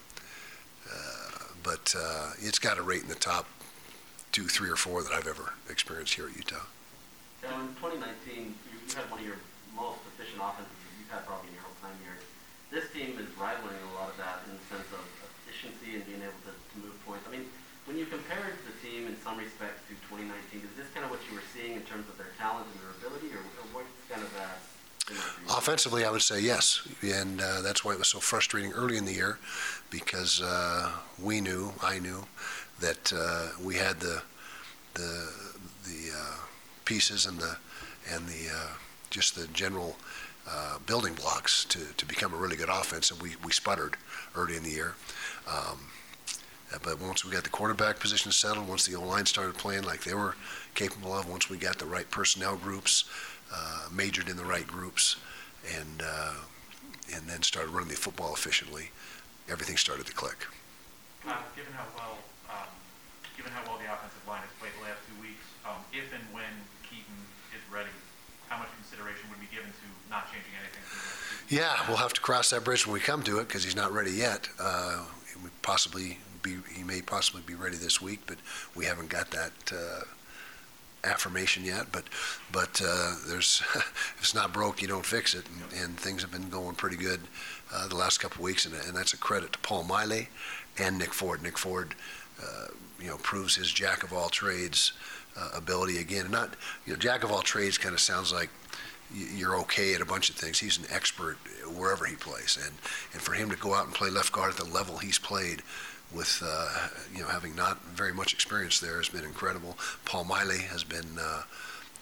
uh, 0.88 1.44
but 1.64 1.96
uh, 1.98 2.32
it's 2.40 2.60
got 2.60 2.78
a 2.78 2.82
rate 2.82 3.02
in 3.02 3.08
the 3.08 3.16
top 3.16 3.48
two, 4.32 4.48
three, 4.48 4.70
or 4.70 4.76
four 4.76 5.04
that 5.04 5.12
I've 5.12 5.28
ever 5.28 5.54
experienced 5.70 6.14
here 6.14 6.28
at 6.28 6.36
Utah. 6.36 6.66
Now, 7.44 7.62
in 7.62 7.68
2019, 7.76 8.36
you, 8.36 8.80
you 8.88 8.96
had 8.96 9.10
one 9.12 9.20
of 9.20 9.26
your 9.26 9.38
most 9.76 10.00
efficient 10.16 10.42
offenses 10.42 10.72
you've 11.00 11.12
had 11.12 11.26
probably 11.26 11.50
in 11.50 11.56
your 11.56 11.64
whole 11.64 11.78
time 11.82 11.96
here. 12.04 12.18
This 12.74 12.90
team 12.90 13.22
is 13.22 13.30
rivaling 13.38 13.78
a 13.78 13.94
lot 13.94 14.10
of 14.10 14.18
that 14.18 14.42
in 14.50 14.58
the 14.58 14.66
sense 14.66 14.90
of 14.98 15.06
efficiency 15.46 15.94
and 15.94 16.02
being 16.10 16.26
able 16.26 16.42
to, 16.50 16.58
to 16.58 16.76
move 16.82 16.98
points. 17.06 17.22
I 17.30 17.32
mean, 17.32 17.46
when 17.86 18.02
you 18.02 18.08
compared 18.08 18.58
the 18.66 18.74
team 18.82 19.06
in 19.06 19.16
some 19.22 19.38
respects 19.38 19.86
to 19.90 19.94
2019, 20.10 20.58
is 20.58 20.74
this 20.76 20.90
kind 20.90 21.06
of 21.06 21.12
what 21.12 21.22
you 21.30 21.38
were 21.38 21.46
seeing 21.54 21.78
in 21.78 21.86
terms 21.86 22.10
of 22.10 22.18
their 22.18 22.34
talent 22.40 22.66
and 22.66 22.82
their 22.82 22.98
ability, 22.98 23.30
or, 23.30 23.46
or 23.62 23.66
what's 23.78 23.94
kind 24.10 24.26
of 24.26 24.34
that? 24.34 24.58
Offensively, 25.56 26.04
I 26.04 26.10
would 26.10 26.24
say 26.24 26.40
yes, 26.40 26.82
and 27.04 27.42
uh, 27.42 27.62
that's 27.62 27.86
why 27.86 27.94
it 27.94 28.00
was 28.00 28.08
so 28.08 28.20
frustrating 28.20 28.74
early 28.74 28.98
in 28.98 29.06
the 29.06 29.14
year, 29.14 29.38
because 29.92 30.42
uh, 30.42 30.90
we 31.22 31.42
knew, 31.42 31.74
I 31.84 32.00
knew, 32.00 32.26
that 32.80 33.14
uh, 33.14 33.50
we 33.62 33.76
had 33.76 34.00
the 34.00 34.24
the 34.96 35.30
the 35.84 36.10
uh, 36.16 36.38
pieces 36.86 37.28
and 37.28 37.38
the 37.38 37.56
and 38.10 38.26
the 38.28 38.50
uh, 38.50 38.74
just 39.12 39.36
the 39.36 39.46
general 39.48 39.96
uh, 40.50 40.78
building 40.86 41.14
blocks 41.14 41.66
to, 41.66 41.80
to 41.98 42.06
become 42.06 42.34
a 42.34 42.38
really 42.38 42.56
good 42.56 42.70
offense, 42.70 43.12
and 43.12 43.22
we, 43.22 43.36
we 43.44 43.52
sputtered 43.52 43.96
early 44.36 44.56
in 44.56 44.64
the 44.64 44.70
year. 44.70 44.96
Um, 45.48 45.80
uh, 46.74 46.78
but 46.82 47.00
once 47.00 47.24
we 47.24 47.32
got 47.32 47.44
the 47.44 47.50
quarterback 47.50 48.00
position 48.00 48.32
settled, 48.32 48.68
once 48.68 48.86
the 48.86 48.96
O 48.96 49.02
line 49.02 49.26
started 49.26 49.56
playing 49.56 49.84
like 49.84 50.04
they 50.04 50.14
were 50.14 50.36
capable 50.74 51.14
of, 51.14 51.30
once 51.30 51.50
we 51.50 51.58
got 51.58 51.78
the 51.78 51.86
right 51.86 52.10
personnel 52.10 52.56
groups, 52.58 53.06
uh, 53.54 53.88
majored 53.92 54.28
in 54.28 54.38
the 54.38 54.44
right 54.46 54.66
groups, 54.66 55.18
and 55.78 56.02
uh, 56.04 56.34
and 57.14 57.28
then 57.28 57.42
started 57.44 57.70
running 57.70 57.90
the 57.90 57.96
football 57.96 58.34
efficiently, 58.34 58.90
everything 59.50 59.78
started 59.78 60.06
to 60.06 60.14
click. 60.14 60.48
Kyle, 61.24 61.38
given 61.56 61.72
how 61.74 61.86
well, 61.96 62.18
um, 62.50 62.68
given 63.38 63.52
how 63.52 63.62
well 63.70 63.78
the 63.78 63.86
offensive 63.86 64.26
line 64.28 64.42
has 64.42 64.52
played 64.60 64.74
the 64.80 64.84
last 64.90 65.00
two 65.08 65.22
weeks, 65.22 65.46
um, 65.64 65.78
if 65.94 66.10
and 66.12 66.24
when 66.34 66.50
Keaton 66.82 67.20
is 67.54 67.62
ready, 67.72 67.94
how 68.54 68.60
much 68.60 68.70
consideration 68.78 69.28
would 69.30 69.40
be 69.40 69.48
given 69.54 69.70
to 69.70 70.10
not 70.10 70.26
changing 70.32 70.52
anything? 70.62 70.84
Yeah, 71.50 71.76
we'll 71.88 71.98
have 71.98 72.14
to 72.14 72.22
cross 72.22 72.52
that 72.52 72.64
bridge 72.64 72.86
when 72.86 72.94
we 72.94 73.00
come 73.00 73.24
to 73.24 73.40
it 73.40 73.48
because 73.48 73.64
he's 73.64 73.76
not 73.76 73.92
ready 73.92 74.12
yet. 74.12 74.48
Uh, 74.60 75.06
he 75.32 75.42
would 75.42 75.60
possibly 75.64 76.20
be, 76.44 76.58
he 76.76 76.84
may 76.84 77.02
possibly 77.02 77.42
be 77.46 77.56
ready 77.56 77.78
this 77.78 78.02
week, 78.02 78.22
but 78.28 78.38
we 78.76 78.86
haven't 78.86 79.10
got 79.10 79.32
that 79.32 79.52
uh, 79.72 80.02
affirmation 81.04 81.66
yet, 81.66 81.88
but, 81.92 82.04
but 82.52 82.80
uh, 82.86 83.16
there's, 83.28 83.62
if 83.76 84.16
it's 84.20 84.36
not 84.36 84.54
broke, 84.54 84.82
you 84.82 84.88
don't 84.88 85.06
fix 85.06 85.34
it, 85.34 85.46
and- 85.48 85.82
and 85.84 85.98
things 86.00 86.22
have 86.22 86.32
been 86.32 86.50
going 86.50 86.76
pretty 86.76 86.96
good 86.98 87.22
uh, 87.74 87.88
the 87.88 87.96
last 87.96 88.20
couple 88.20 88.38
of 88.38 88.44
weeks, 88.44 88.66
and 88.68 88.76
and 88.88 88.96
that's 88.96 89.14
a 89.14 89.18
credit 89.18 89.52
to 89.54 89.60
Paul 89.60 89.84
Maile 89.84 90.28
and 90.78 91.00
Nick 91.00 91.12
Ford. 91.14 91.42
Nick 91.42 91.58
Ford, 91.58 91.96
uh, 92.42 92.68
you 93.02 93.08
know, 93.08 93.18
proves 93.18 93.56
his 93.56 93.72
jack-of-all-trades 93.72 94.94
uh, 95.38 95.50
ability 95.56 95.98
again. 96.00 96.30
Not, 96.32 96.56
you 96.86 96.94
know, 96.94 97.00
jack-of-all-trades 97.00 97.78
kind 97.78 97.94
of 97.94 98.02
sounds 98.02 98.32
like 98.32 98.50
you're 99.14 99.58
okay 99.58 99.94
at 99.94 100.02
a 100.02 100.06
bunch 100.06 100.30
of 100.30 100.36
things. 100.36 100.60
He's 100.60 100.78
an 100.78 100.86
expert 100.90 101.38
wherever 101.76 102.06
he 102.06 102.16
plays, 102.16 102.58
and, 102.64 102.74
and 103.14 103.22
for 103.22 103.34
him 103.34 103.50
to 103.50 103.58
go 103.58 103.74
out 103.74 103.86
and 103.86 103.94
play 103.94 104.10
left 104.10 104.32
guard 104.32 104.52
at 104.52 104.58
the 104.58 104.66
level 104.66 104.98
he's 104.98 105.20
played 105.20 105.62
with, 106.14 106.44
uh, 106.46 106.88
you 107.14 107.22
know, 107.22 107.28
having 107.28 107.56
not 107.56 107.84
very 107.86 108.14
much 108.14 108.34
experience 108.34 108.80
there 108.80 108.98
has 108.98 109.10
been 109.10 109.24
incredible. 109.24 109.78
Paul 110.06 110.26
Maile 110.26 110.58
has 110.70 110.84
been, 110.84 111.18
uh, 111.20 111.42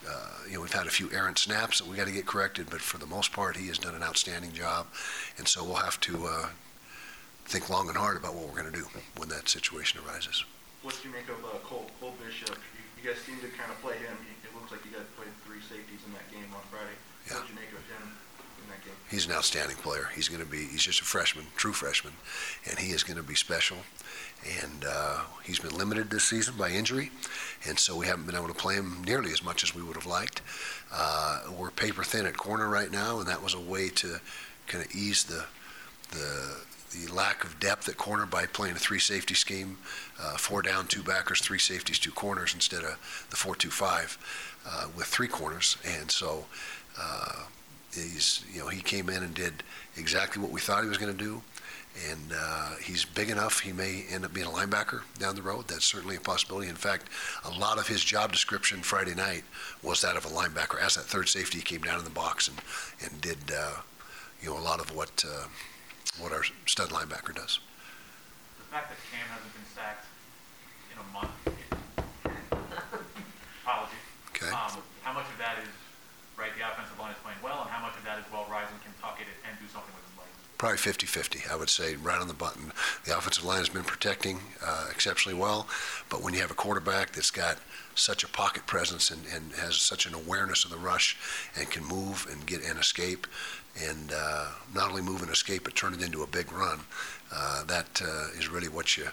uh, 0.10 0.28
you 0.48 0.56
know, 0.56 0.62
we've 0.62 0.74
had 0.74 0.88
a 0.88 0.90
few 0.90 1.10
errant 1.12 1.38
snaps 1.38 1.80
that 1.80 1.88
we 1.88 1.96
got 1.96 2.08
to 2.08 2.14
get 2.14 2.26
corrected, 2.26 2.68
but 2.70 2.82
for 2.82 2.98
the 2.98 3.06
most 3.06 3.32
part, 3.32 3.56
he 3.56 3.68
has 3.68 3.78
done 3.78 3.96
an 3.96 4.04
outstanding 4.04 4.52
job. 4.52 4.88
And 5.38 5.48
so 5.48 5.64
we'll 5.64 5.76
have 5.76 6.00
to 6.02 6.28
uh, 6.28 6.50
think 7.46 7.70
long 7.70 7.88
and 7.88 7.98
hard 7.98 8.18
about 8.18 8.36
what 8.36 8.48
we're 8.48 8.62
going 8.62 8.72
to 8.72 8.80
do 8.80 8.88
when 9.16 9.30
that 9.30 9.48
situation 9.48 10.02
arises. 10.06 10.44
What 10.82 11.00
do 11.02 11.08
you 11.08 11.14
make 11.14 11.30
of 11.30 11.44
uh, 11.46 11.60
Cole, 11.64 11.90
Cole 12.00 12.14
Bishop? 12.26 12.58
You, 13.02 13.10
guys 13.10 13.20
seem 13.22 13.38
to 13.38 13.48
kind 13.58 13.72
of 13.72 13.82
play 13.82 13.98
him. 13.98 14.14
It 14.44 14.54
looks 14.54 14.72
like 14.72 14.86
you 14.86 14.92
guys 14.92 15.08
played 15.18 15.34
three 15.46 15.62
safeties 15.62 16.06
in 16.06 16.14
that 16.14 16.30
game 16.30 16.46
on 16.54 16.62
Friday. 16.70 16.94
Yeah. 17.26 17.36
What 17.36 17.48
do 17.48 17.54
you 17.54 17.60
make 17.60 17.72
of 17.74 17.82
him 17.90 18.14
in 18.62 18.70
that 18.70 18.84
game? 18.86 18.94
He's 19.10 19.26
an 19.26 19.32
outstanding 19.32 19.78
player. 19.78 20.10
He's 20.14 20.30
going 20.30 20.44
to 20.44 20.50
be, 20.50 20.66
he's 20.66 20.84
just 20.84 21.02
a 21.02 21.04
freshman, 21.04 21.46
true 21.56 21.74
freshman, 21.74 22.14
and 22.70 22.78
he 22.78 22.92
is 22.92 23.04
going 23.04 23.18
to 23.18 23.24
be 23.24 23.34
special. 23.34 23.78
And 24.62 24.86
uh, 24.88 25.22
he's 25.44 25.60
been 25.60 25.76
limited 25.76 26.10
this 26.12 26.26
season 26.26 26.56
by 26.58 26.70
injury, 26.70 27.12
and 27.68 27.80
so 27.80 27.96
we 27.96 28.06
haven't 28.06 28.26
been 28.26 28.36
able 28.36 28.48
to 28.48 28.54
play 28.54 28.76
him 28.76 29.04
nearly 29.04 29.32
as 29.32 29.44
much 29.44 29.64
as 29.64 29.74
we 29.74 29.82
would 29.82 29.96
have 29.96 30.06
liked. 30.06 30.42
Uh, 30.94 31.42
we're 31.58 31.72
paper 31.72 32.04
thin 32.04 32.26
at 32.26 32.38
corner 32.38 32.70
right 32.70 32.92
now, 32.92 33.20
and 33.20 33.28
that 33.28 33.42
was 33.42 33.54
a 33.54 33.60
way 33.60 33.90
to 33.90 34.20
kind 34.68 34.84
of 34.84 34.96
ease 34.96 35.24
the, 35.24 35.46
the, 36.12 36.58
the 36.92 37.12
lack 37.14 37.44
of 37.44 37.60
depth 37.60 37.88
at 37.90 37.98
corner 37.98 38.26
by 38.26 38.46
playing 38.46 38.76
a 38.76 38.80
three 38.80 39.00
safety 39.00 39.34
scheme, 39.34 39.78
uh, 40.22 40.38
four 40.38 40.62
down, 40.62 40.88
two 40.88 41.04
backers, 41.04 41.42
three 41.42 41.60
safeties, 41.60 42.00
two 42.00 42.12
corners 42.12 42.54
instead 42.54 42.84
of 42.84 43.28
the 43.30 43.36
four-two-five 43.36 44.18
uh, 44.68 44.88
with 44.96 45.08
three 45.08 45.28
corners. 45.28 45.78
And 45.86 46.12
so 46.12 46.46
uh, 47.00 47.44
he's, 47.94 48.44
you 48.54 48.60
know, 48.60 48.68
he 48.68 48.82
came 48.82 49.10
in 49.10 49.24
and 49.24 49.34
did 49.34 49.64
exactly 49.98 50.42
what 50.42 50.52
we 50.52 50.60
thought 50.60 50.84
he 50.84 50.90
was 50.90 50.98
going 50.98 51.16
to 51.16 51.24
do. 51.24 51.42
And 52.10 52.32
uh, 52.34 52.76
he's 52.82 53.04
big 53.04 53.30
enough, 53.30 53.60
he 53.60 53.74
may 53.74 54.06
end 54.10 54.24
up 54.24 54.34
being 54.34 54.48
a 54.48 54.50
linebacker 54.50 55.02
down 55.20 55.36
the 55.36 55.42
road. 55.42 55.68
That's 55.68 55.84
certainly 55.84 56.16
a 56.16 56.22
possibility. 56.22 56.70
In 56.70 56.76
fact, 56.76 57.08
a 57.44 57.52
lot 57.60 57.80
of 57.80 57.88
his 57.88 58.02
job 58.02 58.32
description 58.32 58.82
Friday 58.82 59.14
night 59.14 59.44
was 59.84 60.02
that 60.02 60.16
of 60.16 60.24
a 60.24 60.30
linebacker. 60.30 60.82
As 60.82 60.96
that 60.96 61.04
third 61.04 61.28
safety, 61.28 61.58
he 61.58 61.64
came 61.64 61.82
down 61.82 62.00
in 62.00 62.06
the 62.06 62.10
box 62.10 62.48
and, 62.48 62.58
and 63.04 63.20
did, 63.20 63.40
uh, 63.54 63.76
you 64.42 64.50
know, 64.50 64.58
a 64.58 64.64
lot 64.64 64.80
of 64.80 64.96
what, 64.96 65.24
uh, 65.28 65.48
what 66.20 66.32
our 66.32 66.44
stud 66.66 66.90
linebacker 66.90 67.34
does. 67.34 67.60
The 68.58 68.64
fact 68.72 68.90
that 68.90 68.98
Cam 69.12 69.28
hasn't 69.32 69.54
been 69.54 69.66
sacked 69.74 70.06
in 70.92 70.98
a 71.00 71.04
month, 71.14 71.32
apology. 73.64 73.96
Okay? 74.36 74.52
Um, 74.52 74.82
how 75.04 75.14
much 75.14 75.28
of 75.32 75.38
that 75.40 75.58
is, 75.64 75.70
right, 76.38 76.52
the 76.58 76.68
offensive 76.68 77.00
line 77.00 77.12
is 77.12 77.18
playing 77.24 77.40
well, 77.44 77.62
and 77.62 77.70
how 77.70 77.82
much 77.82 77.96
of 77.98 78.04
that 78.04 78.20
is, 78.20 78.26
well, 78.32 78.46
Rising 78.52 78.76
can 78.84 78.94
tuck 79.02 79.20
it 79.22 79.28
and 79.48 79.58
do 79.60 79.68
something 79.72 79.94
with 79.96 80.04
his 80.08 80.18
legs? 80.18 80.32
Probably 80.58 80.78
50-50, 80.78 81.50
I 81.52 81.56
would 81.56 81.70
say, 81.70 81.96
right 81.96 82.20
on 82.20 82.28
the 82.28 82.34
button. 82.34 82.72
The 83.06 83.18
offensive 83.18 83.44
line 83.44 83.60
has 83.60 83.70
been 83.70 83.84
protecting 83.84 84.40
uh, 84.66 84.88
exceptionally 84.92 85.38
well, 85.38 85.68
but 86.10 86.22
when 86.22 86.34
you 86.34 86.42
have 86.42 86.52
a 86.52 86.56
quarterback 86.56 87.14
that's 87.14 87.32
got 87.32 87.58
such 87.96 88.24
a 88.24 88.28
pocket 88.28 88.66
presence 88.68 89.12
and, 89.12 89.22
and 89.34 89.52
has 89.54 89.76
such 89.76 90.06
an 90.06 90.14
awareness 90.14 90.64
of 90.64 90.72
the 90.72 90.78
rush 90.78 91.18
and 91.58 91.70
can 91.70 91.84
move 91.84 92.26
and 92.32 92.46
get 92.46 92.64
and 92.64 92.80
escape, 92.80 93.28
and 93.80 94.12
uh, 94.16 94.48
not 94.74 94.90
only 94.90 95.02
move 95.02 95.22
and 95.22 95.32
escape, 95.32 95.64
but 95.64 95.76
turn 95.76 95.94
it 95.94 96.02
into 96.02 96.24
a 96.24 96.28
big 96.28 96.52
run, 96.52 96.80
uh, 97.34 97.64
that 97.66 98.02
uh, 98.04 98.28
is 98.38 98.50
really 98.50 98.68
what 98.68 98.98
you, 98.98 99.06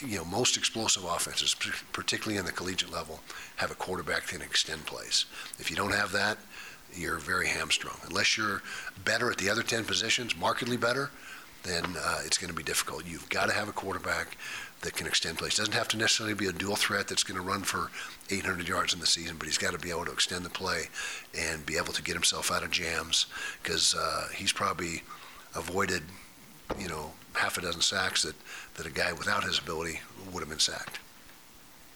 you 0.00 0.16
know, 0.16 0.24
most 0.24 0.56
explosive 0.56 1.04
offenses, 1.04 1.54
particularly 1.92 2.38
in 2.38 2.44
the 2.44 2.52
collegiate 2.52 2.92
level, 2.92 3.20
have 3.56 3.70
a 3.70 3.74
quarterback 3.74 4.22
that 4.22 4.28
can 4.28 4.42
extend 4.42 4.84
plays. 4.86 5.26
If 5.58 5.70
you 5.70 5.76
don't 5.76 5.94
have 5.94 6.12
that, 6.12 6.38
you're 6.94 7.18
very 7.18 7.46
hamstrung. 7.46 7.96
Unless 8.08 8.36
you're 8.36 8.62
better 9.04 9.30
at 9.30 9.38
the 9.38 9.48
other 9.48 9.62
10 9.62 9.84
positions, 9.84 10.36
markedly 10.36 10.76
better, 10.76 11.10
then 11.62 11.84
uh, 11.98 12.20
it's 12.24 12.38
going 12.38 12.50
to 12.50 12.56
be 12.56 12.62
difficult. 12.62 13.06
You've 13.06 13.28
got 13.28 13.46
to 13.46 13.54
have 13.54 13.68
a 13.68 13.72
quarterback 13.72 14.36
that 14.82 14.94
can 14.94 15.06
extend 15.06 15.38
plays. 15.38 15.56
Doesn't 15.56 15.74
have 15.74 15.88
to 15.88 15.98
necessarily 15.98 16.34
be 16.34 16.46
a 16.46 16.52
dual 16.52 16.76
threat 16.76 17.08
that's 17.08 17.22
going 17.22 17.36
to 17.36 17.46
run 17.46 17.62
for 17.62 17.90
800 18.30 18.66
yards 18.66 18.94
in 18.94 19.00
the 19.00 19.06
season, 19.06 19.36
but 19.36 19.46
he's 19.46 19.58
got 19.58 19.72
to 19.72 19.78
be 19.78 19.90
able 19.90 20.06
to 20.06 20.12
extend 20.12 20.44
the 20.44 20.50
play 20.50 20.88
and 21.36 21.66
be 21.66 21.76
able 21.76 21.92
to 21.92 22.02
get 22.02 22.14
himself 22.14 22.50
out 22.50 22.62
of 22.62 22.70
jams 22.70 23.26
because 23.62 23.94
uh, 23.94 24.28
he's 24.34 24.52
probably 24.52 25.02
avoided, 25.54 26.02
you 26.78 26.88
know, 26.88 27.12
half 27.34 27.58
a 27.58 27.60
dozen 27.60 27.80
sacks 27.82 28.22
that, 28.22 28.34
that 28.74 28.86
a 28.86 28.90
guy 28.90 29.12
without 29.12 29.44
his 29.44 29.58
ability 29.58 30.00
would 30.32 30.40
have 30.40 30.48
been 30.48 30.58
sacked. 30.58 30.98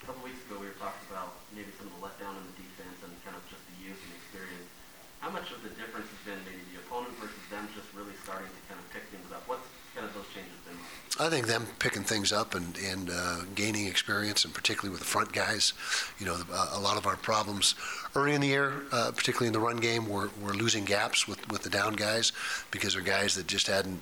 A 0.03 0.07
couple 0.07 0.23
weeks 0.23 0.45
ago, 0.45 0.61
we 0.61 0.69
were 0.69 0.76
talking 0.76 1.09
about 1.09 1.33
maybe 1.57 1.73
some 1.81 1.88
of 1.88 1.97
the 1.97 2.03
letdown 2.05 2.37
in 2.37 2.45
the 2.53 2.57
defense 2.61 3.00
and 3.00 3.12
kind 3.25 3.33
of 3.33 3.43
just 3.49 3.64
the 3.73 3.76
youth 3.81 3.97
and 3.97 4.12
experience. 4.21 4.69
How 5.25 5.33
much 5.33 5.49
of 5.49 5.64
the 5.64 5.73
difference 5.81 6.12
has 6.12 6.23
been 6.29 6.41
maybe 6.45 6.61
the 6.76 6.85
opponent 6.85 7.17
versus 7.17 7.41
them 7.49 7.64
just 7.73 7.88
really 7.97 8.12
starting 8.21 8.53
to 8.53 8.61
kind 8.69 8.76
of 8.76 8.85
pick 8.93 9.09
things 9.09 9.33
up? 9.33 9.49
What's 9.49 9.64
kind 9.97 10.05
of 10.05 10.12
those 10.12 10.29
changes? 10.37 10.63
I 11.21 11.28
think 11.28 11.47
them 11.47 11.68
picking 11.78 12.02
things 12.02 12.33
up 12.33 12.56
and, 12.56 12.76
and 12.76 13.09
uh, 13.09 13.42
gaining 13.54 13.87
experience, 13.87 14.44
and 14.44 14.52
particularly 14.52 14.90
with 14.90 14.99
the 14.99 15.06
front 15.06 15.33
guys. 15.33 15.73
You 16.18 16.26
know, 16.26 16.35
a, 16.52 16.78
a 16.78 16.80
lot 16.80 16.97
of 16.97 17.06
our 17.06 17.16
problems 17.16 17.76
early 18.16 18.35
in 18.35 18.40
the 18.40 18.49
year, 18.49 18.83
uh, 18.90 19.12
particularly 19.14 19.47
in 19.47 19.52
the 19.52 19.61
run 19.61 19.76
game, 19.76 20.09
were, 20.09 20.30
were 20.42 20.54
losing 20.54 20.85
gaps 20.85 21.28
with, 21.28 21.49
with 21.52 21.62
the 21.62 21.71
down 21.71 21.92
guys 21.94 22.33
because 22.73 22.94
they're 22.94 23.02
guys 23.02 23.37
that 23.37 23.47
just 23.47 23.68
hadn't 23.68 24.00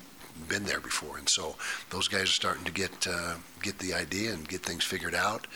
been 0.49 0.65
there 0.65 0.81
before. 0.81 1.19
And 1.19 1.29
so 1.29 1.57
those 1.91 2.09
guys 2.09 2.23
are 2.23 2.27
starting 2.29 2.65
to 2.65 2.73
get, 2.73 3.07
uh, 3.07 3.35
get 3.61 3.79
the 3.79 3.93
idea 3.93 4.33
and 4.33 4.49
get 4.49 4.63
things 4.63 4.83
figured 4.83 5.15
out. 5.15 5.47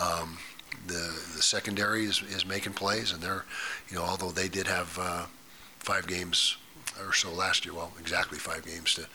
Um, 0.00 0.38
the, 0.86 1.12
the 1.34 1.42
secondary 1.42 2.04
is, 2.04 2.22
is 2.22 2.46
making 2.46 2.74
plays, 2.74 3.12
and 3.12 3.20
they're, 3.20 3.44
you 3.88 3.96
know, 3.96 4.04
although 4.04 4.30
they 4.30 4.46
did 4.46 4.68
have 4.68 4.96
uh, 5.00 5.26
five 5.80 6.06
games 6.06 6.56
or 7.06 7.12
so 7.12 7.30
last 7.30 7.64
year, 7.64 7.74
well, 7.74 7.92
exactly 7.98 8.38
five 8.38 8.64
games 8.64 8.94
to, 8.94 9.06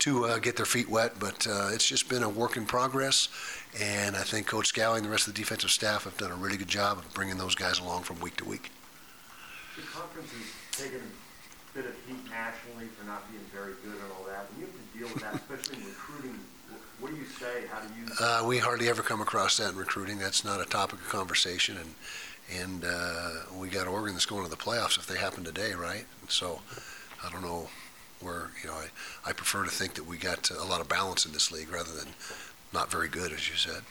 to 0.00 0.24
uh, 0.26 0.38
get 0.38 0.56
their 0.56 0.66
feet 0.66 0.88
wet, 0.88 1.18
but 1.18 1.46
uh, 1.46 1.70
it's 1.72 1.86
just 1.86 2.08
been 2.08 2.22
a 2.22 2.28
work 2.28 2.56
in 2.56 2.66
progress. 2.66 3.28
And 3.80 4.16
I 4.16 4.22
think 4.22 4.46
Coach 4.46 4.72
Scalley 4.72 4.96
and 4.96 5.04
the 5.04 5.10
rest 5.10 5.28
of 5.28 5.34
the 5.34 5.40
defensive 5.40 5.70
staff 5.70 6.04
have 6.04 6.16
done 6.16 6.30
a 6.30 6.36
really 6.36 6.56
good 6.56 6.68
job 6.68 6.98
of 6.98 7.12
bringing 7.14 7.38
those 7.38 7.54
guys 7.54 7.78
along 7.78 8.02
from 8.02 8.20
week 8.20 8.36
to 8.36 8.44
week. 8.44 8.70
The 9.76 9.82
conference 9.82 10.30
has 10.32 10.84
taken 10.84 11.00
a 11.00 11.76
bit 11.76 11.86
of 11.86 11.94
heat 12.06 12.24
nationally 12.30 12.86
for 12.98 13.06
not 13.06 13.30
being 13.30 13.44
very 13.52 13.74
good 13.84 14.00
and 14.00 14.12
all 14.16 14.24
that. 14.26 14.46
When 14.52 14.60
you 14.60 14.66
have 14.66 14.74
to 14.74 14.98
deal 14.98 15.08
with 15.08 15.22
that, 15.22 15.34
especially 15.50 15.82
in 15.82 15.88
recruiting, 15.88 16.38
what 17.00 17.12
do 17.12 17.16
you 17.16 17.26
say? 17.26 17.66
How 17.70 17.80
do 17.80 17.88
you? 17.94 18.06
Uh, 18.20 18.44
we 18.46 18.58
hardly 18.58 18.88
ever 18.88 19.02
come 19.02 19.20
across 19.20 19.56
that 19.58 19.70
in 19.70 19.76
recruiting. 19.76 20.18
That's 20.18 20.44
not 20.44 20.60
a 20.60 20.64
topic 20.64 21.00
of 21.00 21.08
conversation, 21.08 21.76
and 21.76 21.94
and 22.60 22.84
uh, 22.84 23.30
we 23.56 23.68
got 23.68 23.86
Oregon 23.86 24.14
that's 24.14 24.26
going 24.26 24.44
to 24.44 24.50
the 24.50 24.56
playoffs 24.56 24.98
if 24.98 25.06
they 25.06 25.18
happen 25.18 25.44
today, 25.44 25.74
right? 25.74 26.06
So 26.28 26.60
I 27.24 27.30
don't 27.30 27.42
know 27.42 27.68
where 28.20 28.50
you 28.62 28.68
know 28.68 28.74
I, 28.74 28.88
I 29.30 29.32
prefer 29.32 29.64
to 29.64 29.70
think 29.70 29.94
that 29.94 30.06
we 30.06 30.16
got 30.16 30.50
a 30.50 30.64
lot 30.64 30.80
of 30.80 30.88
balance 30.88 31.26
in 31.26 31.32
this 31.32 31.52
league 31.52 31.70
rather 31.70 31.92
than 31.92 32.08
not 32.72 32.90
very 32.90 33.08
good, 33.08 33.32
as 33.32 33.48
you 33.48 33.56
said. 33.56 33.82